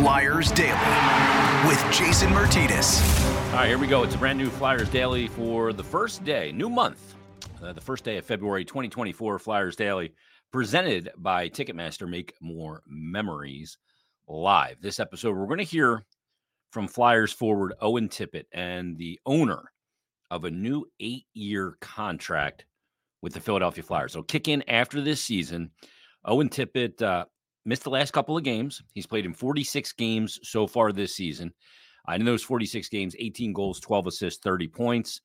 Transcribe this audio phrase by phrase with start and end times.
[0.00, 3.22] Flyers Daily with Jason Myrtetus.
[3.50, 4.02] All right, here we go.
[4.02, 7.16] It's a brand new Flyers Daily for the first day, new month,
[7.62, 9.38] uh, the first day of February 2024.
[9.38, 10.14] Flyers Daily
[10.50, 12.08] presented by Ticketmaster.
[12.08, 13.76] Make more memories
[14.26, 14.80] live.
[14.80, 16.06] This episode, we're going to hear
[16.72, 19.70] from Flyers forward Owen Tippett and the owner
[20.30, 22.64] of a new eight year contract
[23.20, 24.14] with the Philadelphia Flyers.
[24.14, 25.72] So kick in after this season.
[26.24, 27.26] Owen Tippett uh,
[27.64, 28.82] missed the last couple of games.
[28.94, 31.52] He's played in 46 games so far this season.
[32.08, 35.20] Uh, in those 46 games, 18 goals, 12 assists, 30 points.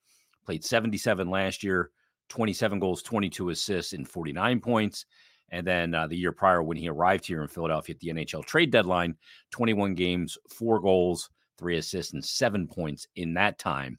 [0.46, 1.90] Played 77 last year,
[2.30, 5.06] 27 goals, 22 assists, and 49 points.
[5.50, 8.46] And then uh, the year prior, when he arrived here in Philadelphia at the NHL
[8.46, 9.16] trade deadline,
[9.52, 13.98] 21 games, four goals, three assists, and seven points in that time.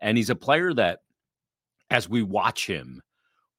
[0.00, 1.00] And he's a player that,
[1.90, 3.02] as we watch him,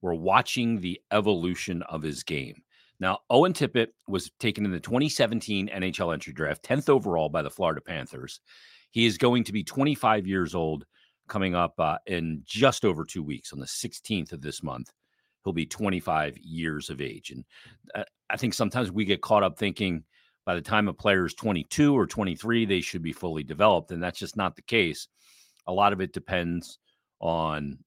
[0.02, 2.62] we're watching the evolution of his game.
[2.98, 7.50] Now, Owen Tippett was taken in the 2017 NHL entry draft, 10th overall by the
[7.50, 8.40] Florida Panthers.
[8.90, 10.86] He is going to be 25 years old
[11.28, 14.90] coming up uh, in just over two weeks on the 16th of this month.
[15.44, 17.30] He'll be 25 years of age.
[17.30, 17.44] And
[17.94, 20.04] uh, I think sometimes we get caught up thinking
[20.44, 23.90] by the time a player is 22 or 23, they should be fully developed.
[23.90, 25.08] And that's just not the case.
[25.66, 26.78] A lot of it depends
[27.20, 27.78] on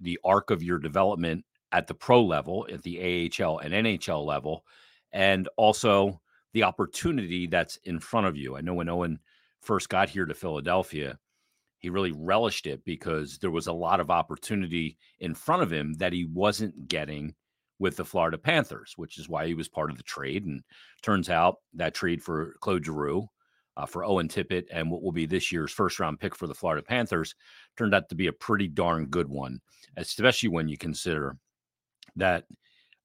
[0.00, 1.44] the arc of your development
[1.74, 4.64] at the pro level, at the AHL and NHL level,
[5.12, 6.20] and also
[6.52, 8.56] the opportunity that's in front of you.
[8.56, 9.18] I know when Owen
[9.60, 11.18] first got here to Philadelphia,
[11.78, 15.94] he really relished it because there was a lot of opportunity in front of him
[15.94, 17.34] that he wasn't getting
[17.80, 20.46] with the Florida Panthers, which is why he was part of the trade.
[20.46, 20.62] And
[21.02, 23.28] turns out that trade for Claude Giroux,
[23.76, 26.54] uh, for Owen Tippett, and what will be this year's first round pick for the
[26.54, 27.34] Florida Panthers
[27.76, 29.60] turned out to be a pretty darn good one,
[29.96, 31.36] especially when you consider
[32.16, 32.44] that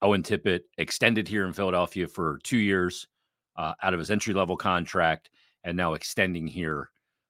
[0.01, 3.07] Owen Tippett extended here in Philadelphia for two years
[3.57, 5.29] uh, out of his entry level contract
[5.63, 6.89] and now extending here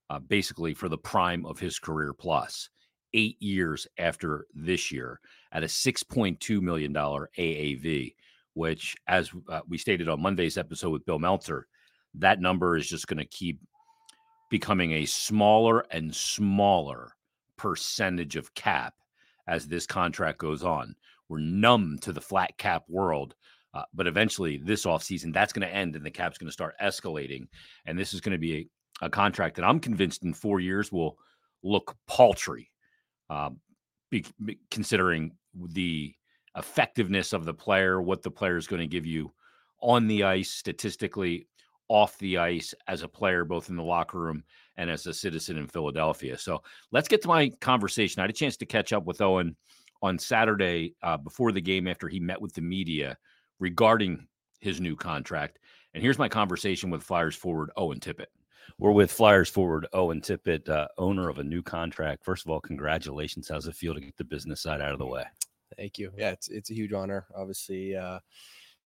[0.09, 2.69] uh, basically for the prime of his career plus
[3.13, 5.19] eight years after this year
[5.51, 8.13] at a $6.2 million AAV,
[8.53, 11.67] which, as uh, we stated on Monday's episode with Bill Meltzer,
[12.15, 13.59] that number is just going to keep
[14.49, 17.15] becoming a smaller and smaller
[17.57, 18.93] percentage of cap
[19.47, 20.95] as this contract goes on.
[21.29, 23.35] We're numb to the flat cap world.
[23.73, 26.75] Uh, but eventually, this offseason, that's going to end and the cap's going to start
[26.81, 27.47] escalating.
[27.85, 28.55] And this is going to be
[29.01, 31.17] a, a, contract that I'm convinced in four years will
[31.61, 32.71] look paltry,
[33.29, 33.51] uh,
[34.09, 35.33] be, be considering
[35.73, 36.13] the
[36.57, 39.31] effectiveness of the player, what the player is going to give you
[39.81, 41.47] on the ice, statistically,
[41.89, 44.43] off the ice as a player, both in the locker room
[44.77, 46.37] and as a citizen in Philadelphia.
[46.37, 48.19] So let's get to my conversation.
[48.19, 49.55] I had a chance to catch up with Owen
[50.01, 53.17] on Saturday uh, before the game after he met with the media
[53.59, 54.27] regarding
[54.59, 55.59] his new contract.
[55.93, 58.27] And here's my conversation with Flyers forward Owen Tippett.
[58.77, 62.23] We're with Flyers forward Owen Tippett, uh, owner of a new contract.
[62.23, 63.49] First of all, congratulations.
[63.49, 65.23] How's it feel to get the business side out of the way?
[65.77, 66.11] Thank you.
[66.17, 68.19] Yeah, it's it's a huge honor, obviously, uh,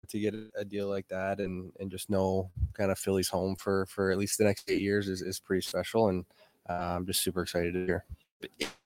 [0.08, 3.86] to get a deal like that and and just know kind of Philly's home for
[3.86, 6.10] for at least the next eight years is, is pretty special.
[6.10, 6.26] And
[6.70, 8.06] uh, I'm just super excited to hear.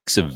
[0.06, 0.32] It's a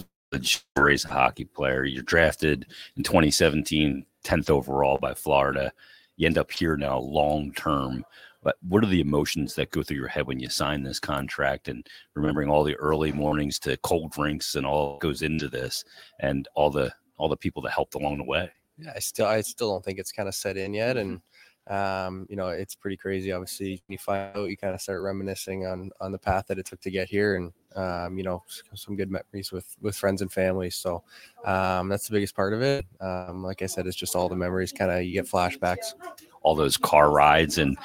[0.76, 1.84] raise a hockey player.
[1.84, 5.72] You're drafted in 2017, 10th overall by Florida.
[6.18, 8.06] You end up here now long term.
[8.44, 11.68] But what are the emotions that go through your head when you sign this contract
[11.68, 15.84] and remembering all the early mornings to cold drinks and all goes into this
[16.20, 18.50] and all the all the people that helped along the way?
[18.78, 20.98] Yeah, I still I still don't think it's kind of set in yet.
[20.98, 21.22] And
[21.70, 23.32] um, you know, it's pretty crazy.
[23.32, 26.66] Obviously, you find out, you kind of start reminiscing on on the path that it
[26.66, 30.32] took to get here, and um, you know, some good memories with with friends and
[30.32, 30.70] family.
[30.70, 31.04] So
[31.46, 32.86] um, that's the biggest part of it.
[33.00, 34.72] Um, like I said, it's just all the memories.
[34.72, 35.94] Kind of you get flashbacks.
[36.42, 37.78] All those car rides and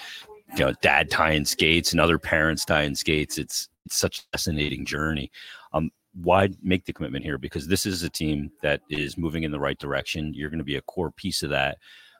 [0.56, 3.38] you know, dad tying skates and other parents tying skates.
[3.38, 5.30] It's it's such a fascinating journey.
[5.72, 7.38] Um, why make the commitment here?
[7.38, 10.32] Because this is a team that is moving in the right direction.
[10.34, 11.78] You're going to be a core piece of that.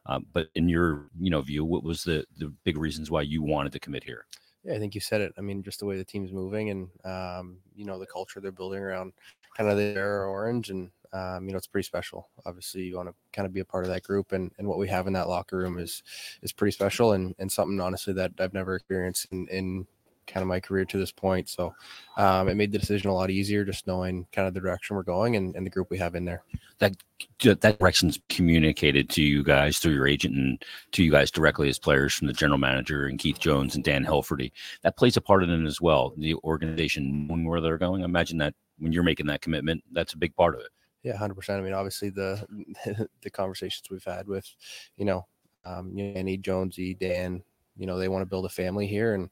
[0.08, 3.42] Um, but in your you know view, what was the the big reasons why you
[3.42, 4.26] wanted to commit here?
[4.64, 5.32] Yeah, I think you said it.
[5.38, 8.52] I mean, just the way the team's moving and um, you know the culture they're
[8.52, 9.12] building around
[9.56, 12.28] kind of the orange, and um, you know it's pretty special.
[12.44, 14.78] Obviously, you want to kind of be a part of that group, and and what
[14.78, 16.02] we have in that locker room is
[16.42, 19.86] is pretty special, and and something honestly that I've never experienced in in
[20.26, 21.48] kind of my career to this point.
[21.48, 21.74] So
[22.16, 25.02] um, it made the decision a lot easier just knowing kind of the direction we're
[25.02, 26.42] going and, and the group we have in there.
[26.78, 26.96] That
[27.42, 30.62] that direction's communicated to you guys through your agent and
[30.92, 34.04] to you guys directly as players from the general manager and Keith Jones and Dan
[34.04, 34.52] Hilferty.
[34.82, 36.12] That plays a part in it as well.
[36.16, 38.02] The organization knowing where they're going.
[38.02, 40.68] I imagine that when you're making that commitment, that's a big part of it.
[41.02, 41.60] Yeah, hundred percent.
[41.60, 42.44] I mean, obviously the
[43.22, 44.48] the conversations we've had with,
[44.96, 45.26] you know,
[45.64, 47.42] um, Annie Jonesy, Dan,
[47.76, 49.30] you know, they want to build a family here, and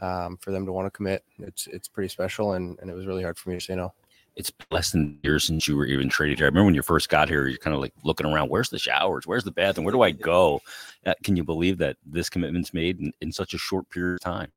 [0.00, 3.06] um, for them to want to commit, it's it's pretty special, and, and it was
[3.06, 3.92] really hard for me to say no.
[4.36, 6.46] It's less than a year since you were even traded here.
[6.46, 8.50] I remember when you first got here, you're kind of like looking around.
[8.50, 9.28] Where's the showers?
[9.28, 9.84] Where's the bathroom?
[9.84, 10.60] Where do I go?
[11.06, 14.20] Uh, can you believe that this commitment's made in, in such a short period of
[14.20, 14.50] time?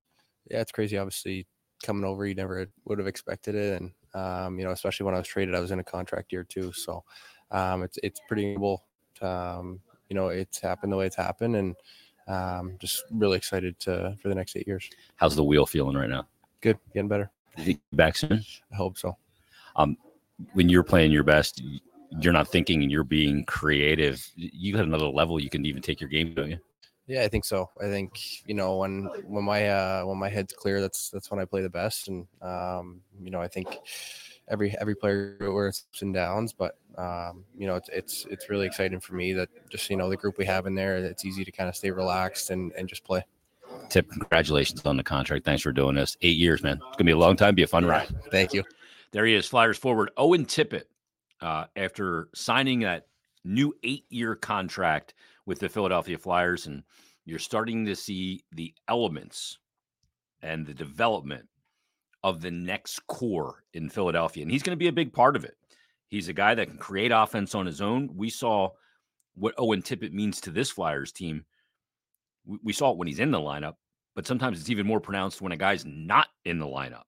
[0.49, 0.97] Yeah, it's crazy.
[0.97, 1.45] Obviously,
[1.83, 5.19] coming over, you never would have expected it, and um, you know, especially when I
[5.19, 6.71] was traded, I was in a contract year too.
[6.71, 7.03] So
[7.51, 8.83] um, it's it's pretty cool.
[9.21, 11.75] Um, you know, it's happened the way it's happened, and
[12.27, 14.89] um, just really excited to for the next eight years.
[15.15, 16.27] How's the wheel feeling right now?
[16.61, 17.31] Good, getting better.
[17.93, 18.43] Back soon?
[18.71, 19.17] I hope so.
[19.75, 19.97] Um,
[20.53, 21.61] when you're playing your best,
[22.19, 24.25] you're not thinking and you're being creative.
[24.35, 26.59] You got another level you can even take your game, don't you?
[27.07, 27.69] Yeah, I think so.
[27.79, 31.39] I think you know when when my uh, when my head's clear, that's that's when
[31.39, 33.79] I play the best, and um, you know I think
[34.49, 38.49] every every player where it's ups and downs, but um, you know it's it's it's
[38.49, 40.97] really exciting for me that just you know the group we have in there.
[40.97, 43.23] It's easy to kind of stay relaxed and and just play.
[43.89, 45.45] Tip, congratulations on the contract.
[45.45, 46.17] Thanks for doing this.
[46.21, 46.79] Eight years, man.
[46.87, 47.55] It's gonna be a long time.
[47.55, 48.07] Be a fun ride.
[48.31, 48.63] Thank you.
[49.11, 50.83] There he is, Flyers forward Owen Tippett.
[51.39, 53.05] Uh, after signing that
[53.43, 55.13] new eight-year contract
[55.45, 56.81] with the Philadelphia Flyers, and
[57.25, 59.59] you're starting to see the elements
[60.41, 61.47] and the development
[62.27, 64.43] of the next core in Philadelphia.
[64.43, 65.55] And he's going to be a big part of it.
[66.09, 68.09] He's a guy that can create offense on his own.
[68.13, 68.71] We saw
[69.35, 71.45] what Owen Tippett means to this Flyers team.
[72.45, 73.75] We, we saw it when he's in the lineup,
[74.13, 77.03] but sometimes it's even more pronounced when a guy's not in the lineup.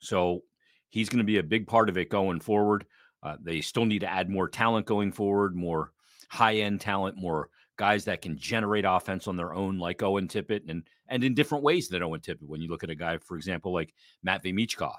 [0.00, 0.42] So
[0.90, 2.84] he's going to be a big part of it going forward.
[3.22, 5.92] Uh, they still need to add more talent going forward, more
[6.28, 7.48] high end talent, more
[7.80, 11.64] guys that can generate offense on their own, like Owen Tippett, and and in different
[11.64, 12.46] ways than Owen Tippett.
[12.46, 14.98] When you look at a guy, for example, like Matt Michkov,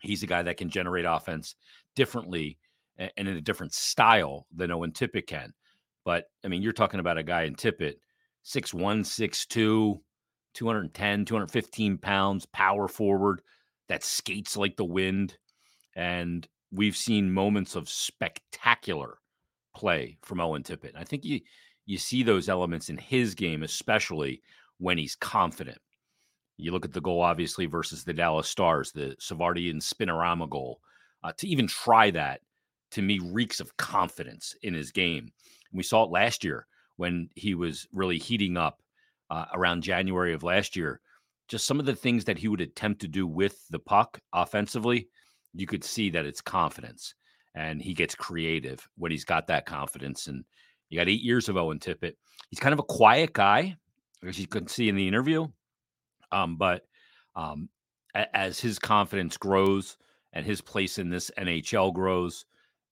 [0.00, 1.56] he's a guy that can generate offense
[1.96, 2.58] differently
[2.98, 5.54] and in a different style than Owen Tippett can.
[6.04, 7.94] But I mean, you're talking about a guy in Tippett,
[8.44, 9.98] 6'1, 6'2,
[10.52, 13.40] 210, 215 pounds, power forward
[13.88, 15.38] that skates like the wind.
[15.96, 19.16] And we've seen moments of spectacular
[19.74, 20.92] play from Owen Tippett.
[20.94, 21.40] I think you
[21.86, 24.42] you see those elements in his game, especially
[24.78, 25.78] when he's confident.
[26.56, 30.80] You look at the goal, obviously, versus the Dallas Stars, the Savardi and Spinorama goal.
[31.22, 32.40] Uh, to even try that,
[32.92, 35.24] to me, reeks of confidence in his game.
[35.70, 36.66] And we saw it last year
[36.96, 38.82] when he was really heating up
[39.30, 41.00] uh, around January of last year.
[41.48, 45.08] Just some of the things that he would attempt to do with the puck offensively,
[45.54, 47.14] you could see that it's confidence.
[47.54, 50.26] And he gets creative when he's got that confidence.
[50.26, 50.44] And
[50.94, 52.14] you got eight years of Owen Tippett.
[52.50, 53.76] He's kind of a quiet guy,
[54.24, 55.48] as you can see in the interview.
[56.30, 56.86] Um, but
[57.34, 57.68] um,
[58.14, 59.96] a- as his confidence grows
[60.32, 62.46] and his place in this NHL grows,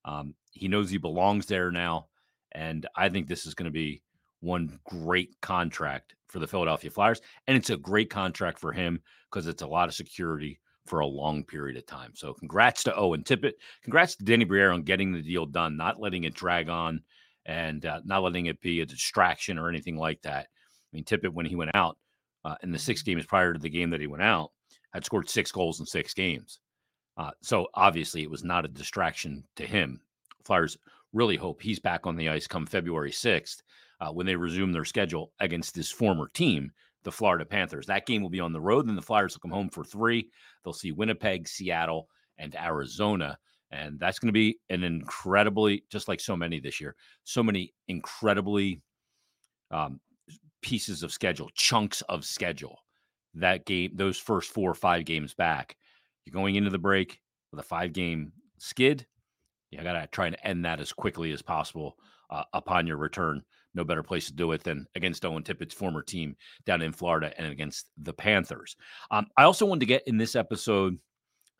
[0.04, 2.08] um, he knows he belongs there now.
[2.50, 4.02] And I think this is going to be
[4.40, 7.20] one great contract for the Philadelphia Flyers.
[7.46, 9.00] And it's a great contract for him
[9.30, 12.10] because it's a lot of security for a long period of time.
[12.16, 13.52] So congrats to Owen Tippett.
[13.84, 17.00] Congrats to Danny Briere on getting the deal done, not letting it drag on
[17.46, 20.46] and uh, not letting it be a distraction or anything like that.
[20.46, 21.96] I mean, Tippett, when he went out
[22.44, 23.12] uh, in the six Mm-hmm.
[23.12, 24.50] games prior to the game that he went out,
[24.92, 26.60] had scored six goals in six games.
[27.16, 30.00] Uh, so obviously, it was not a distraction to him.
[30.44, 30.76] Flyers
[31.12, 33.62] really hope he's back on the ice come February 6th
[34.00, 36.70] uh, when they resume their schedule against his former team,
[37.04, 37.86] the Florida Panthers.
[37.86, 38.88] That game will be on the road.
[38.88, 40.30] Then the Flyers will come home for three.
[40.64, 42.08] They'll see Winnipeg, Seattle,
[42.38, 43.38] and Arizona.
[43.72, 47.72] And that's going to be an incredibly, just like so many this year, so many
[47.88, 48.82] incredibly
[49.70, 49.98] um,
[50.60, 52.78] pieces of schedule, chunks of schedule.
[53.34, 55.76] That game, those first four or five games back,
[56.24, 57.18] you're going into the break
[57.50, 59.06] with a five game skid.
[59.70, 61.96] You got to try and end that as quickly as possible
[62.28, 63.42] uh, upon your return.
[63.74, 66.36] No better place to do it than against Owen Tippett's former team
[66.66, 68.76] down in Florida and against the Panthers.
[69.10, 70.98] Um, I also wanted to get in this episode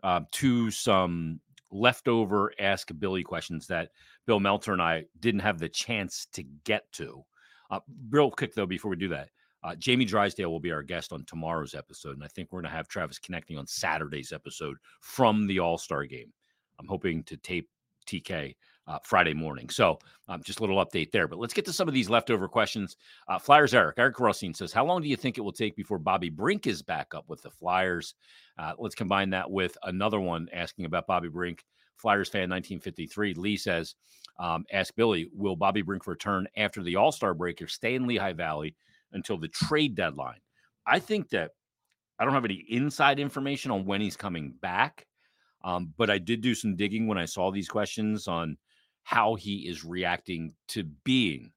[0.03, 1.41] uh, to some
[1.73, 3.91] leftover Ask Billy questions that
[4.27, 7.25] Bill Meltzer and I didn't have the chance to get to.
[7.71, 9.31] Uh, real quick, though, before we do that,
[9.65, 12.17] uh, Jamie Drysdale will be our guest on tomorrow's episode.
[12.17, 15.79] And I think we're going to have Travis Konecny on Saturday's episode from the All
[15.79, 16.33] Star game.
[16.79, 17.69] I'm hoping to tape
[18.07, 19.69] TK uh, Friday morning.
[19.69, 19.99] So
[20.29, 21.29] um, just a little update there.
[21.29, 22.97] But let's get to some of these leftover questions.
[23.29, 25.99] Uh, Flyers Eric, Eric Rossine says, How long do you think it will take before
[25.99, 28.15] Bobby Brink is back up with the Flyers?
[28.59, 31.65] Uh, let's combine that with another one asking about Bobby Brink.
[31.97, 33.35] Flyers fan 1953.
[33.35, 33.95] Lee says,
[34.41, 38.09] um, Ask Billy, will Bobby Brink return after the All Star break or stay in
[38.09, 38.75] Lehigh Valley
[39.13, 40.41] until the trade deadline?
[40.85, 41.53] I think that
[42.19, 45.07] I don't have any inside information on when he's coming back.
[45.65, 48.57] Um, but I did do some digging when I saw these questions on
[49.03, 51.53] how he is reacting to being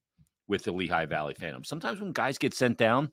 [0.48, 1.64] with the Lehigh Valley Phantom.
[1.64, 3.12] Sometimes when guys get sent down,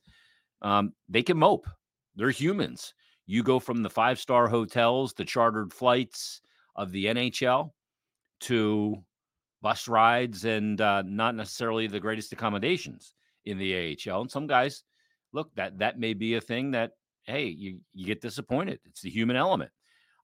[0.63, 1.67] um, they can mope.
[2.15, 2.95] they're humans.
[3.27, 6.41] You go from the five star hotels, the chartered flights
[6.77, 7.71] of the NHL
[8.41, 8.97] to
[9.63, 14.23] bus rides and uh, not necessarily the greatest accommodations in the AHL.
[14.23, 14.83] And some guys,
[15.33, 16.93] look, that that may be a thing that
[17.25, 18.81] hey, you you get disappointed.
[18.85, 19.71] It's the human element.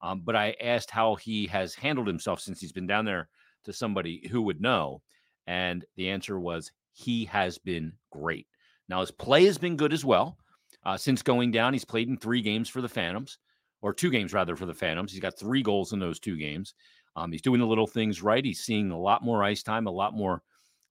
[0.03, 3.29] Um, but I asked how he has handled himself since he's been down there
[3.65, 5.03] to somebody who would know,
[5.47, 8.47] and the answer was he has been great.
[8.89, 10.39] Now his play has been good as well.
[10.85, 13.39] Uh, since going down, he's played in three games for the Phantoms,
[13.83, 15.13] or two games rather for the Phantoms.
[15.13, 16.75] He's got three goals in those two games.
[17.17, 18.45] Um, he's doing the little things right.
[18.45, 20.43] He's seeing a lot more ice time, a lot more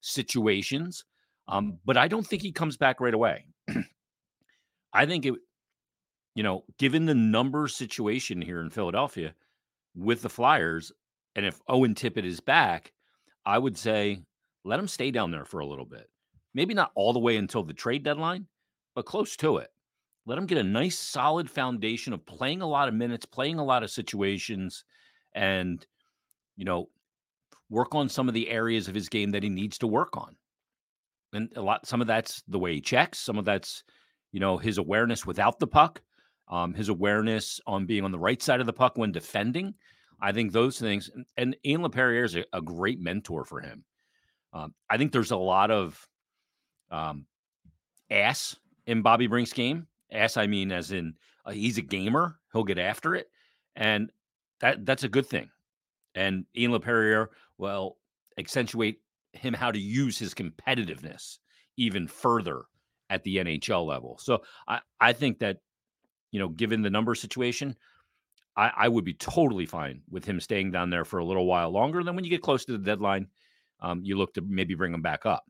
[0.02, 1.06] situations.
[1.48, 3.46] Um, but I don't think he comes back right away.
[4.94, 5.36] I think it,
[6.36, 9.34] you know, given the number situation here in Philadelphia
[9.96, 10.92] with the Flyers,
[11.38, 12.92] and if Owen Tippett is back,
[13.46, 14.24] I would say
[14.66, 16.10] let him stay down there for a little bit.
[16.54, 18.48] Maybe not all the way until the trade deadline,
[18.96, 19.70] but close to it.
[20.26, 23.64] Let him get a nice solid foundation of playing a lot of minutes, playing a
[23.64, 24.84] lot of situations,
[25.34, 25.86] and
[26.58, 26.90] you know,
[27.70, 30.36] work on some of the areas of his game that he needs to work on.
[31.34, 33.84] And a lot, some of that's the way he checks, some of that's,
[34.32, 36.02] you know, his awareness without the puck,
[36.48, 39.76] um, his awareness on being on the right side of the puck when defending.
[40.20, 43.84] I think those things, and, Ian LaPerriere is a, a, great mentor for him.
[44.52, 46.08] Um, I think there's a lot of
[46.90, 47.26] um,
[48.10, 48.56] ass
[48.86, 49.88] in Bobby Brink's game.
[50.12, 51.14] Ass, I mean, as in
[51.46, 53.30] uh, he's a gamer, he'll get after it,
[53.76, 54.10] and
[54.62, 55.50] that that's a good thing.
[56.16, 57.98] And Ian LaPerriere will
[58.38, 59.02] accentuate
[59.34, 61.38] him how to use his competitiveness
[61.76, 62.64] even further
[63.10, 64.18] at the NHL level.
[64.22, 65.58] So I, I think that,
[66.32, 67.76] you know, given the number situation,
[68.58, 71.70] I, I would be totally fine with him staying down there for a little while
[71.70, 72.04] longer.
[72.04, 73.28] Then when you get close to the deadline,
[73.80, 75.46] um, you look to maybe bring him back up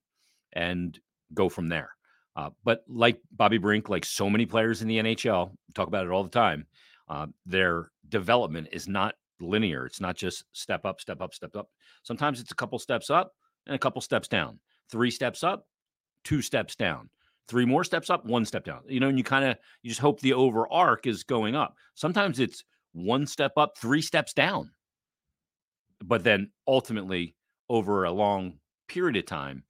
[0.53, 0.99] and
[1.33, 1.91] go from there.
[2.35, 6.11] Uh, but like Bobby Brink, like so many players in the NHL, talk about it
[6.11, 6.67] all the time,
[7.09, 9.85] uh, their development is not linear.
[9.85, 11.69] It's not just step up, step up, step up.
[12.03, 13.31] Sometimes it's a couple steps up
[13.65, 14.59] and a couple steps down.
[14.91, 15.65] Three steps up,
[16.23, 17.09] two steps down.
[17.47, 18.81] Three more steps up, one step down.
[18.87, 21.75] You know, and you kind of you just hope the over arc is going up.
[21.95, 24.71] Sometimes it's one step up, three steps down.
[26.03, 27.35] But then ultimately,
[27.69, 29.63] over a long period of time,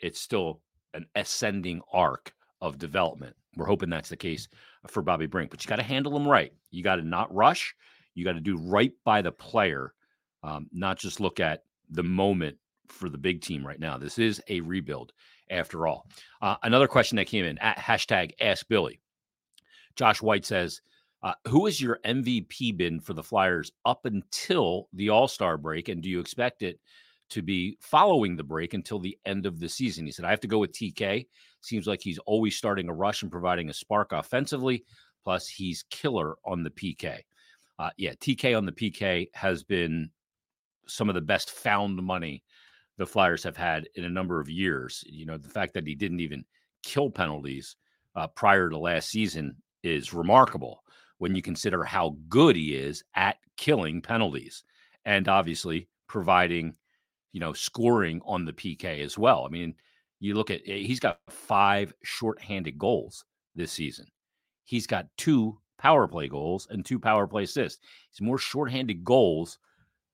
[0.00, 0.60] it's still
[0.94, 3.36] an ascending arc of development.
[3.56, 4.48] We're hoping that's the case
[4.86, 6.52] for Bobby Brink, but you got to handle them right.
[6.70, 7.74] You got to not rush.
[8.14, 9.94] You got to do right by the player,
[10.42, 12.56] um, not just look at the moment
[12.88, 13.96] for the big team right now.
[13.96, 15.12] This is a rebuild
[15.50, 16.06] after all.
[16.42, 19.00] Uh, another question that came in at hashtag Ask Billy.
[19.96, 20.80] Josh White says,
[21.22, 25.88] uh, "Who is your MVP been for the Flyers up until the All Star break,
[25.88, 26.80] and do you expect it
[27.30, 30.40] to be following the break until the end of the season?" He said, "I have
[30.40, 31.26] to go with TK.
[31.60, 34.84] Seems like he's always starting a rush and providing a spark offensively.
[35.24, 37.20] Plus, he's killer on the PK."
[37.78, 40.10] Uh, yeah, TK on the PK has been
[40.86, 42.42] some of the best found money
[42.96, 45.04] the Flyers have had in a number of years.
[45.06, 46.44] You know, the fact that he didn't even
[46.82, 47.76] kill penalties
[48.16, 50.82] uh, prior to last season is remarkable
[51.18, 54.64] when you consider how good he is at killing penalties
[55.04, 56.74] and obviously providing,
[57.32, 59.44] you know, scoring on the PK as well.
[59.44, 59.74] I mean,
[60.20, 64.06] you look at eh, he's got five shorthanded goals this season.
[64.64, 67.80] He's got two power play goals and two power play assists.
[68.10, 69.58] He's more shorthanded goals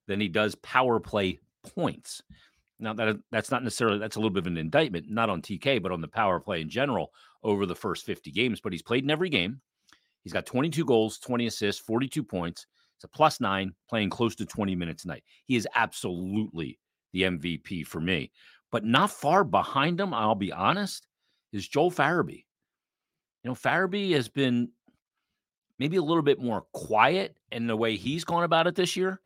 [0.07, 1.41] than he does power play
[1.75, 2.23] points.
[2.79, 5.83] Now that that's not necessarily that's a little bit of an indictment, not on TK,
[5.83, 8.61] but on the power play in general over the first 50 games.
[8.61, 9.61] But he's played in every game.
[10.25, 12.67] He's got 22 goals, 20 assists, 42 points.
[12.97, 15.25] It's a plus nine, playing close to 20 minutes a night.
[15.47, 16.79] He is absolutely
[17.13, 18.33] the MVP for me.
[18.73, 21.07] But not far behind him, I'll be honest,
[21.53, 22.45] is Joel Farabee.
[23.43, 24.71] You know, Farabee has been
[25.79, 29.21] maybe a little bit more quiet in the way he's gone about it this year.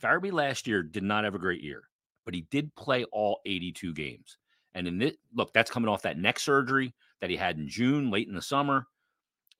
[0.00, 1.82] Farabee last year did not have a great year,
[2.24, 4.38] but he did play all 82 games.
[4.74, 8.10] And in this, look, that's coming off that neck surgery that he had in June,
[8.10, 8.86] late in the summer,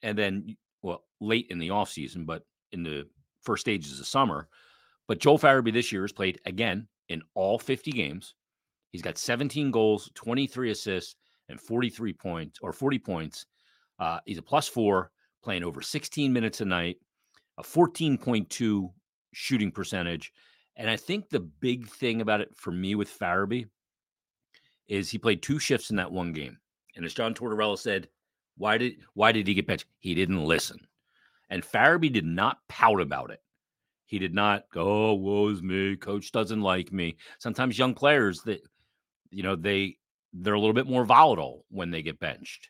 [0.03, 2.43] and then, well, late in the offseason, but
[2.73, 3.07] in the
[3.43, 4.49] first stages of summer.
[5.07, 8.35] But Joel Farabee this year has played again in all 50 games.
[8.93, 11.17] He's got 17 goals, 23 assists,
[11.49, 13.47] and 43 points or 40 points.
[13.99, 15.11] Uh, he's a plus four
[15.43, 16.97] playing over 16 minutes a night,
[17.59, 18.91] a 14.2
[19.33, 20.33] shooting percentage.
[20.77, 23.67] And I think the big thing about it for me with Farabee
[24.87, 26.59] is he played two shifts in that one game.
[26.97, 28.09] And as John Tortorella said,
[28.59, 29.87] why did why did he get benched?
[29.99, 30.79] He didn't listen.
[31.51, 33.41] And Farabee did not pout about it.
[34.05, 37.17] He did not go, oh, woe's me, coach doesn't like me.
[37.39, 38.61] Sometimes young players that
[39.31, 39.97] you know, they
[40.33, 42.69] they're a little bit more volatile when they get benched.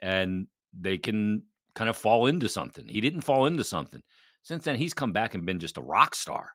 [0.00, 0.46] And
[0.78, 1.42] they can
[1.74, 2.86] kind of fall into something.
[2.86, 4.02] He didn't fall into something.
[4.42, 6.50] Since then, he's come back and been just a rock star.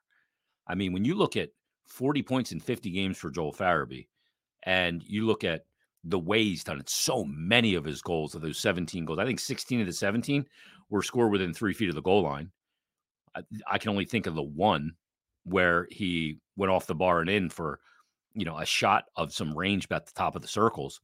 [0.66, 1.50] I mean, when you look at
[1.86, 4.06] 40 points in 50 games for Joel Farabee,
[4.62, 5.64] and you look at
[6.04, 9.24] the way he's done it, so many of his goals, of those 17 goals, I
[9.24, 10.44] think 16 of the 17
[10.90, 12.50] were scored within three feet of the goal line.
[13.34, 14.92] I, I can only think of the one
[15.44, 17.80] where he went off the bar and in for,
[18.34, 21.00] you know, a shot of some range at the top of the circles.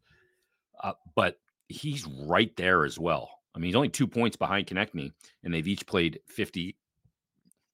[0.82, 1.38] Uh, but
[1.68, 3.30] he's right there as well.
[3.54, 5.12] I mean, he's only two points behind Konecny,
[5.42, 6.76] and they've each played 50,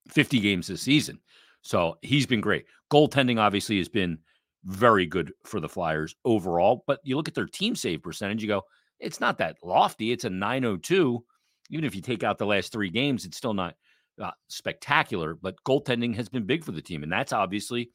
[0.09, 1.21] 50 games this season.
[1.62, 2.66] So he's been great.
[2.90, 4.19] Goaltending obviously has been
[4.64, 8.49] very good for the Flyers overall, but you look at their team save percentage, you
[8.49, 8.62] go,
[9.00, 10.12] it's not that lofty.
[10.12, 11.25] It's a 902.
[11.71, 13.75] Even if you take out the last three games, it's still not
[14.21, 17.02] uh, spectacular, but goaltending has been big for the team.
[17.02, 17.90] And that's obviously,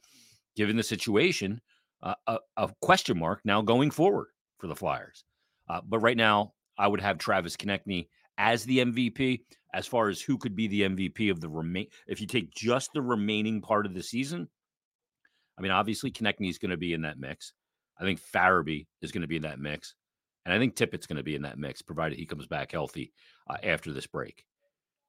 [0.56, 1.60] given the situation,
[2.02, 5.24] uh, a, a, question mark now going forward for the Flyers.
[5.68, 8.08] Uh, but right now, I would have Travis Konecny
[8.38, 9.42] as the MVP.
[9.72, 12.90] As far as who could be the MVP of the remain, if you take just
[12.92, 14.48] the remaining part of the season,
[15.60, 17.52] I mean, obviously Konecny is going to be in that mix.
[17.98, 19.94] I think Farabee is going to be in that mix,
[20.46, 23.12] and I think Tippett's going to be in that mix, provided he comes back healthy
[23.46, 24.46] uh, after this break.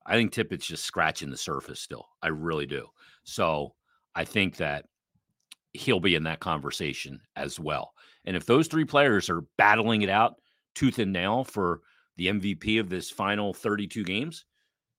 [0.05, 2.05] I think Tippett's just scratching the surface still.
[2.21, 2.87] I really do.
[3.23, 3.75] So
[4.13, 4.87] I think that
[5.71, 7.93] he'll be in that conversation as well.
[8.25, 10.35] And if those three players are battling it out
[10.75, 11.79] tooth and nail for
[12.17, 14.43] the MVP of this final 32 games,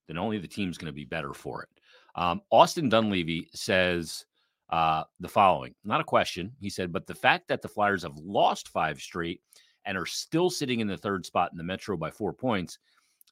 [0.08, 1.68] then only the team's going to be better for it.
[2.14, 4.24] Um, Austin Dunleavy says
[4.72, 6.50] uh, the following not a question.
[6.58, 9.40] He said, but the fact that the Flyers have lost five straight
[9.84, 12.78] and are still sitting in the third spot in the Metro by four points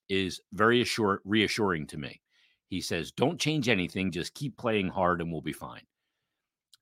[0.09, 2.21] is very assure- reassuring to me.
[2.69, 5.83] He says, Don't change anything, just keep playing hard and we'll be fine.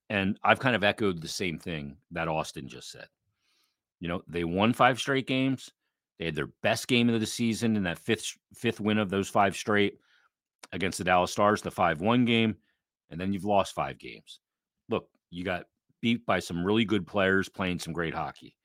[0.09, 3.07] And I've kind of echoed the same thing that Austin just said.
[3.99, 5.71] You know, they won five straight games.
[6.17, 9.29] They had their best game of the season in that fifth fifth win of those
[9.29, 9.99] five straight
[10.73, 12.55] against the Dallas Stars, the 5-1 game,
[13.09, 14.39] and then you've lost five games.
[14.89, 15.65] Look, you got
[16.01, 18.55] beat by some really good players playing some great hockey.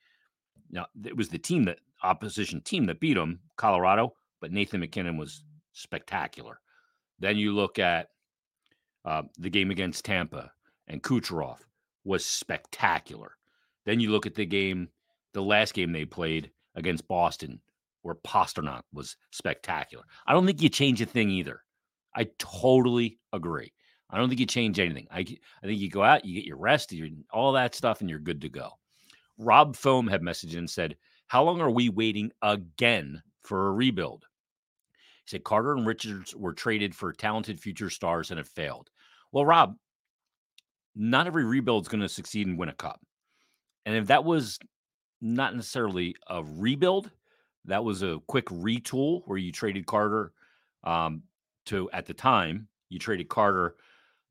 [0.71, 4.13] Now, it was the team that opposition team that beat them, Colorado
[4.45, 6.59] but Nathan MacKinnon was spectacular.
[7.17, 8.09] Then you look at
[9.03, 10.51] uh, the game against Tampa,
[10.87, 11.57] and Kucherov
[12.03, 13.31] was spectacular.
[13.85, 14.89] Then you look at the game,
[15.33, 17.59] the last game they played against Boston,
[18.03, 20.03] where Pastrnak was spectacular.
[20.27, 21.61] I don't think you change a thing either.
[22.15, 23.73] I totally agree.
[24.09, 25.07] I don't think you change anything.
[25.11, 28.09] I, I think you go out, you get your rest, you all that stuff, and
[28.09, 28.71] you're good to go.
[29.37, 30.95] Rob Foam had messaged and said,
[31.27, 34.25] How long are we waiting again for a rebuild?
[35.25, 38.89] He said Carter and Richards were traded for talented future stars and have failed.
[39.31, 39.75] Well, Rob,
[40.95, 43.01] not every rebuild is going to succeed and win a cup.
[43.85, 44.59] And if that was
[45.21, 47.11] not necessarily a rebuild,
[47.65, 50.31] that was a quick retool where you traded Carter
[50.83, 51.23] um,
[51.65, 53.75] to, at the time, you traded Carter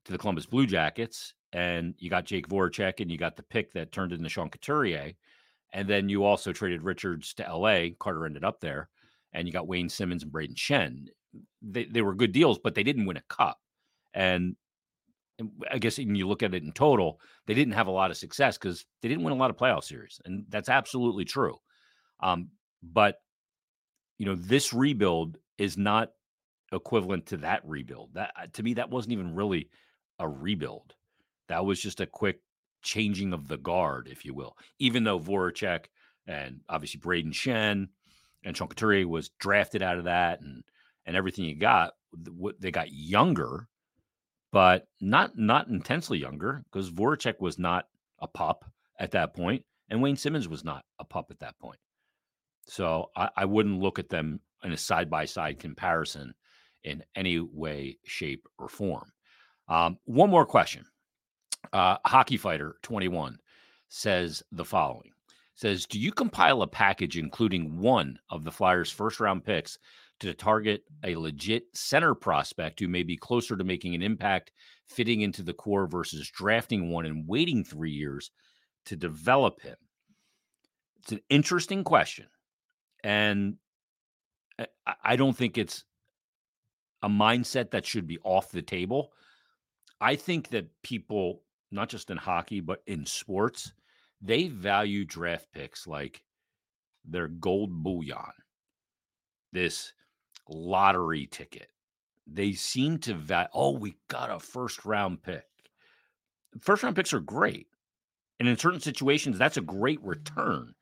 [0.04, 3.72] to the Columbus Blue Jackets and you got Jake Voracek and you got the pick
[3.72, 5.12] that turned into Sean Couturier.
[5.72, 7.88] And then you also traded Richards to LA.
[7.98, 8.88] Carter ended up there
[9.32, 11.08] and you got Wayne Simmonds and Brayden Schenn.
[11.62, 13.58] They they were good deals, but they didn't win a cup.
[14.14, 14.56] And,
[15.68, 18.16] I guess when you look at it in total, they didn't have a lot of
[18.16, 21.56] success because they didn't win a lot of playoff series, and that's absolutely true.
[22.20, 22.50] Um,
[22.84, 23.16] but
[24.18, 26.12] you know, this rebuild is not
[26.72, 28.10] equivalent to that rebuild.
[28.14, 29.70] That uh, to me, that wasn't even really
[30.18, 30.94] a rebuild.
[31.48, 32.40] That was just a quick
[32.82, 34.56] changing of the guard, if you will.
[34.78, 35.86] Even though Voracek
[36.26, 37.88] and obviously Brayden Schenn
[38.44, 40.62] and Couturier was drafted out of that, and
[41.06, 41.92] and everything you got,
[42.60, 43.68] they got younger,
[44.52, 47.86] but not not intensely younger because Voracek was not
[48.20, 48.64] a pup
[48.98, 51.78] at that point, and Wayne Simmonds was not a pup at that point.
[52.66, 56.34] So I, I wouldn't look at them in a side by side comparison
[56.84, 59.10] in any way, shape, or form.
[59.68, 60.84] Um, one more question.
[61.72, 63.38] Uh, Hockey Fighter 21
[63.88, 65.10] says the following
[65.54, 69.78] says, Do you compile a package including one of the Flyers' first round picks
[70.20, 74.52] to target a legit center prospect who may be closer to making an impact
[74.86, 78.30] fitting into the core versus drafting one and waiting three years
[78.86, 79.76] to develop him?
[81.02, 82.26] It's an interesting question.
[83.02, 83.56] And
[85.04, 85.84] I don't think it's
[87.02, 89.12] a mindset that should be off the table.
[90.00, 93.72] I think that people, not just in hockey, but in sports,
[94.20, 96.22] they value draft picks like
[97.04, 98.32] their gold bullion,
[99.52, 99.92] this
[100.48, 101.68] lottery ticket.
[102.26, 105.44] They seem to value, oh, we got a first round pick.
[106.60, 107.66] First round picks are great.
[108.40, 110.74] And in certain situations, that's a great return.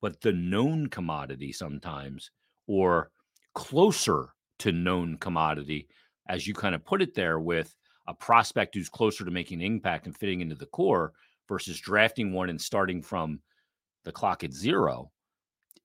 [0.00, 2.30] But the known commodity sometimes,
[2.66, 3.10] or
[3.54, 5.88] closer to known commodity,
[6.28, 7.74] as you kind of put it there, with
[8.10, 11.12] a prospect who's closer to making an impact and fitting into the core
[11.48, 13.40] versus drafting one and starting from
[14.04, 15.10] the clock at zero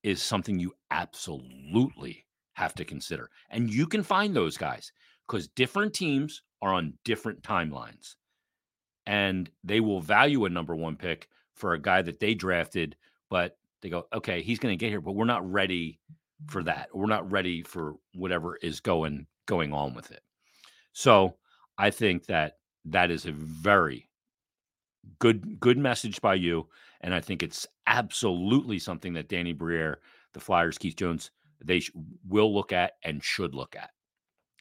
[0.02, 3.30] is something you absolutely have to consider.
[3.50, 4.92] And you can find those guys
[5.26, 8.16] because different teams are on different timelines
[9.06, 12.96] and they will value a number one pick for a guy that they drafted,
[13.30, 16.00] but they go, okay, he's going to get here, but we're not ready
[16.48, 16.88] for that.
[16.92, 20.22] We're not ready for whatever is going going on with it.
[20.92, 21.36] So
[21.78, 24.08] I think that that is a very
[25.18, 26.68] good good message by you,
[27.00, 30.00] and I think it's absolutely something that Danny Briere,
[30.32, 31.30] the Flyers, Keith Jones,
[31.64, 31.92] they sh-
[32.28, 33.90] will look at and should look at,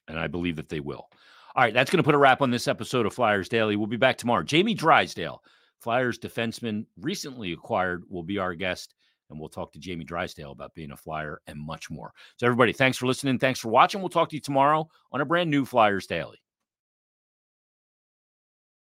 [0.08, 1.08] and I believe that they will.
[1.56, 3.76] All right, that's going to put a wrap on this episode of Flyers Daily.
[3.76, 4.44] We'll be back tomorrow.
[4.44, 5.42] Jamie Drysdale,
[5.80, 8.94] Flyers defenseman, recently acquired, will be our guest,
[9.30, 12.12] and we'll talk to Jamie Drysdale about being a Flyer and much more.
[12.38, 13.40] So, everybody, thanks for listening.
[13.40, 14.02] Thanks for watching.
[14.02, 16.40] We'll talk to you tomorrow on a brand new Flyers Daily.